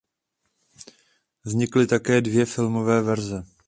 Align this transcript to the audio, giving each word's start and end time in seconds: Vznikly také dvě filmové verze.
Vznikly 1.43 1.87
také 1.87 2.21
dvě 2.21 2.45
filmové 2.45 3.01
verze. 3.01 3.45